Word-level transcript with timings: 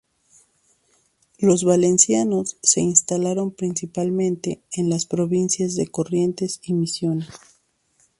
Los 1.37 1.63
valencianos 1.63 2.57
se 2.63 2.81
instalaron 2.81 3.51
principalmente 3.51 4.63
en 4.71 4.89
las 4.89 5.05
provincias 5.05 5.75
de 5.75 5.89
Corrientes 5.89 6.59
y 6.63 6.73
Misiones. 6.73 7.29